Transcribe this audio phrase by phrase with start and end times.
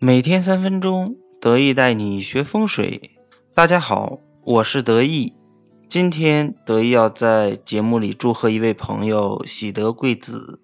[0.00, 3.18] 每天三分钟，得意带你学风水。
[3.52, 5.32] 大家好，我是得意。
[5.88, 10.60] 今天得意要在节目里祝贺一位朋友喜得贵子，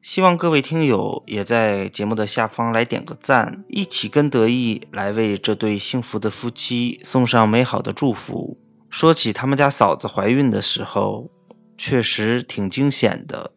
[0.00, 8.56] 希望各位听友也在节目的下方来点个赞，一起跟得意来为这对幸福的夫妻送上美好的祝福。
[8.88, 11.28] 说起他们家嫂子怀孕的时候，
[11.76, 13.50] 确实挺惊险的。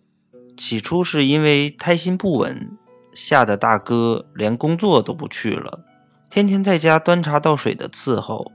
[0.58, 2.76] 起初是因为胎心不稳。
[3.14, 5.80] 吓得大哥连工作都不去了，
[6.30, 8.52] 天天在家端茶倒水的伺候。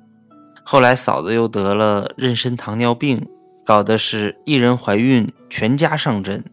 [0.64, 3.28] 后来嫂子又得了妊娠糖尿病，
[3.64, 6.44] 搞得是一人怀孕，全家上阵。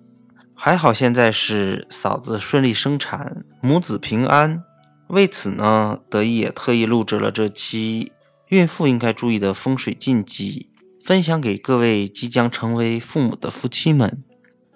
[0.54, 4.64] 还好现在是嫂子顺利生产，母子平安。
[5.08, 8.12] 为此呢，得意也特意录制了这期
[8.50, 10.70] 孕妇应该注意的风水禁忌，
[11.04, 14.24] 分享给各位即将成为父母的夫妻们。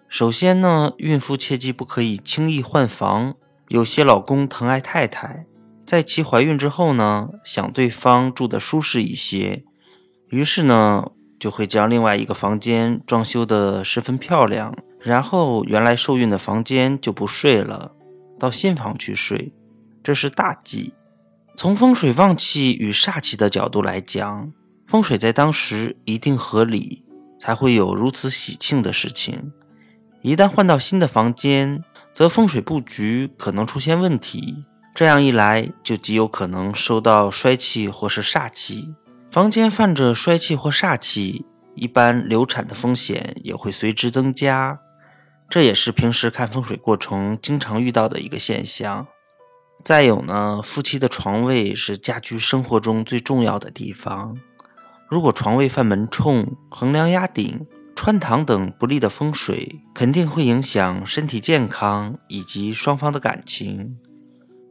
[0.09, 3.35] 首先呢，孕妇切记不可以轻易换房。
[3.67, 5.45] 有些老公疼爱太太，
[5.85, 9.65] 在其怀孕之后呢，想对方住的舒适一些，
[10.29, 17.91] 于是呢，就会将另外一个房间装修的十分漂亮，然后原来受孕的房间就不睡了，
[18.39, 19.53] 到新房去睡，
[20.01, 20.93] 这是大忌。
[21.57, 24.53] 从风水旺气与煞气的角度来讲，
[24.87, 27.03] 风水在当时一定合理，
[27.37, 29.51] 才会有如此喜庆的事情。
[30.27, 34.61] 一旦换到新的房间，则风水布局可能出现问题。
[34.93, 38.93] 这样一来，就极有可能受到衰气或是煞气。
[39.31, 44.77] 房间犯着衰气或煞气，一般流产的风险也会随之增加。
[45.49, 49.07] 这也是平时看风水过程经常遇到的一个现象。
[49.81, 54.35] 再有呢，夫妻的床位是家居生活中最重要的地方。
[55.07, 57.65] 如果床位犯门冲、横梁压顶，
[57.97, 63.97] 穿堂等不利的风水肯定会影响身体健康以及双方的感情。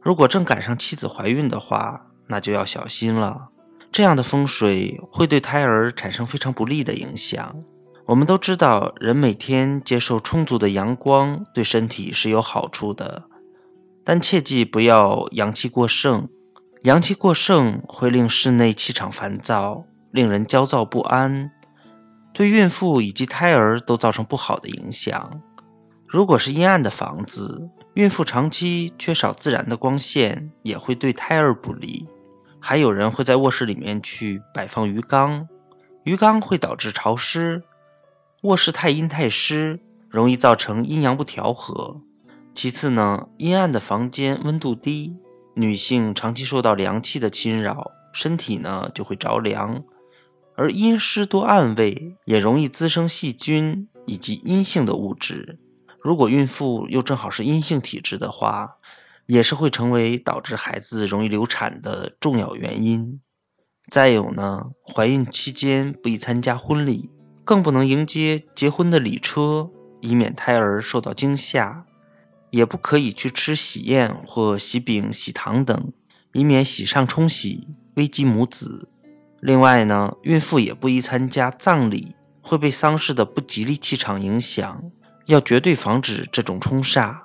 [0.01, 3.49] 如果正赶上妻子怀孕的话，那就要小心了。
[3.91, 7.53] 这样的风水会对胎儿产生非常不利的影响。
[8.05, 13.25] 我们都知道，人每天接受充足的阳光对身体是有好处的，
[14.05, 16.29] 但切记不要阳气过盛。
[16.83, 21.51] 阳气过盛会令室内气场烦躁，令人焦躁不安。
[22.37, 25.41] 对孕妇以及胎儿都造成不好的影响。
[26.07, 32.07] 如果是阴暗的房子，孕妇长期缺少自然的光线，也会对胎儿不利。
[32.59, 35.47] 还有人会在卧室里面去摆放鱼缸，
[36.03, 37.63] 鱼缸会导致潮湿。
[38.43, 41.99] 卧室太阴太湿，容易造成阴阳不调和。
[42.53, 45.15] 其次呢，阴暗的房间温度低，
[45.55, 49.83] 女性长期受到凉气的侵扰，身体呢就会着凉。
[50.57, 55.59] 而阴湿多暗位，也容易滋生细菌以及阴性的物质。
[56.01, 58.77] 如果孕妇又正好是阴性体质的话，
[59.27, 63.21] 也是会成为导致孩子容易流产的重要原因。
[63.87, 67.11] 再有呢，怀孕期间不宜参加婚礼，
[67.43, 69.69] 更不能迎接结婚的礼车，
[70.01, 71.83] 以免胎儿受到惊吓；
[72.49, 75.93] 也不可以去吃喜宴或喜饼、喜糖等，
[76.33, 78.89] 以免喜上冲喜，危及母子。
[79.41, 84.83] 另外呢，孕妇也不宜参加葬礼，会被丧事的不吉利气场影响，
[85.25, 87.15] 要绝对防止这种冲煞。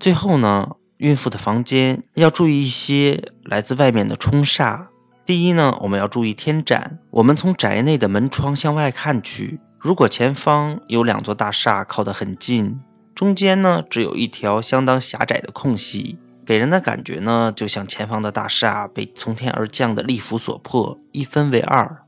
[0.00, 4.86] 最后呢，孕妇的房间要注意一些来自外面的冲煞。
[5.24, 6.98] 第一呢，我们要注意天斩。
[7.10, 12.80] 我们从宅内的门窗向外看去，如果前方有两座大厦靠得很近，
[13.14, 16.18] 中间呢只有一条相当狭窄的空隙。
[16.46, 22.02] 给人的感觉呢，就像前方的大厦被从天而降的利斧所破，一分为二。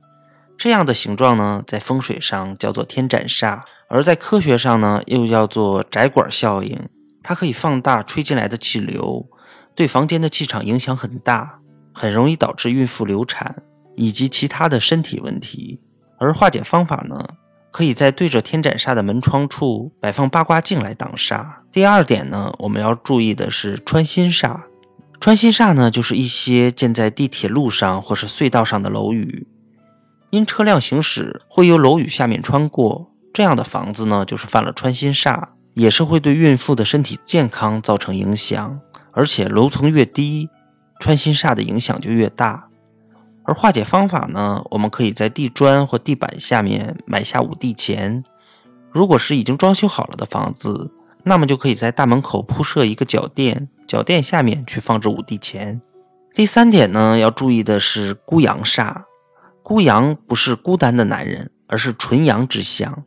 [0.58, 6.88] 这样的形状呢，在风水上叫做天斩煞，而在科学上呢，又叫做窄管效应。
[7.22, 9.26] 它可以放大吹进来的气流，
[9.74, 11.58] 对房间的气场影响很大，
[11.92, 13.62] 很容易导致孕妇流产
[13.96, 15.80] 以及其他的身体问题。
[16.18, 17.26] 而化解方法呢？
[17.76, 21.44] 可以在对着天斩煞的门窗处摆放八卦镜来挡煞。
[21.70, 24.62] 第二点呢，我们要注意的是穿心煞。
[25.20, 29.46] 穿心煞呢，就是一些建在地铁路上或是隧道上的楼宇，
[30.30, 38.80] 因车辆行驶会由楼宇下面穿过，这样的房子呢，就是犯了穿心煞，也是会对孕妇的身体健康造成影响。
[39.12, 40.48] 而且楼层越低，
[40.98, 42.68] 穿心煞的影响就越大。
[43.46, 44.60] 而化解方法呢？
[44.70, 48.24] 我们可以在地砖或地板下面埋下五帝钱。
[48.90, 50.90] 如果是已经装修好了的房子，
[51.22, 55.80] 那么就可以在大门口铺设一个脚垫，脚垫下面去放置五帝钱。
[56.34, 59.02] 第三点呢，要注意的是孤阳煞。
[59.62, 63.04] 孤阳不是孤单的男人，而是纯阳之象。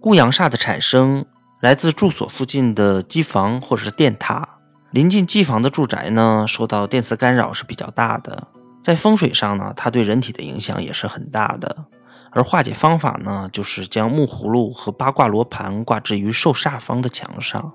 [0.00, 1.24] 孤阳煞的产生
[1.60, 4.48] 来自住所附近的机房或者是电塔，
[4.90, 8.48] 临近机房的住宅呢，受到电磁干扰是比较大的，
[8.82, 11.84] 在风水上呢，它对人体的影响也是很大的。
[12.30, 17.72] 而化解方法呢，就是将木葫芦和八卦罗盘挂置于受煞方的墙上。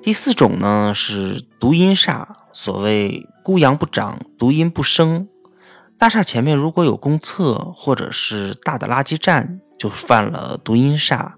[0.00, 5.28] 第四种呢是独阴煞，所谓孤阳不长，独阴不生。
[5.98, 11.32] 大厦前面如果有公厕或者是大的垃圾站，就犯了独阴煞。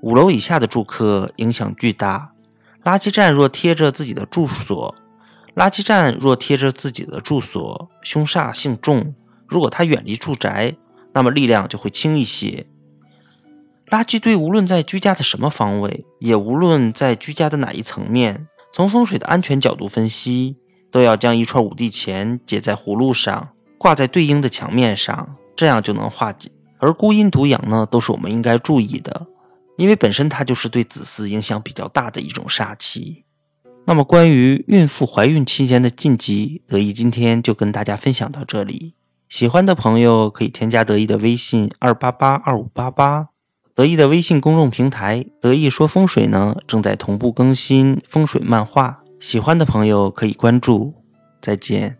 [0.00, 2.30] 五楼以下的住客影响巨大。
[2.84, 4.94] 垃圾站若贴着自己的住所，
[5.58, 9.12] 垃圾站若贴着自己的住所，凶煞性重。
[9.48, 10.76] 如果它远离住宅，
[11.12, 12.64] 那么力量就会轻一些。
[13.88, 20.56] 垃圾堆无论在居家的什么方位，也无论在居家的哪一层面，从风水的安全角度分析，
[20.92, 26.52] 都要将一串五帝钱结在葫芦上，挂在对应的墙面上，这样就能化解。
[26.78, 29.26] 而孤阴独阳呢，都是我们应该注意的，
[29.76, 33.24] 因为本身它就是对子嗣影响比较大的一种煞气。
[33.88, 38.92] 那么关于孕妇怀孕期间的禁忌，得意今天就跟大家分享到这里。
[39.30, 43.28] 喜欢的朋友可以添加得意的微信二八八二五八八，
[43.74, 50.92] 得意的微信公众平台“得意说风水”呢正在同步更新风水漫画，喜欢的朋友可以关注。
[51.40, 51.96] 再见。